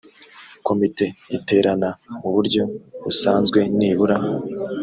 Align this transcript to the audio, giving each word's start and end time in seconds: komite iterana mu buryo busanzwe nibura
komite 0.67 1.05
iterana 1.37 1.89
mu 2.21 2.27
buryo 2.35 2.63
busanzwe 3.03 3.59
nibura 3.77 4.17